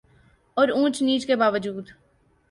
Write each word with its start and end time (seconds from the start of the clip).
اور 0.57 0.69
اونچ 0.69 1.01
نیچ 1.01 1.27
کے 1.27 1.35
باوجود 1.35 1.89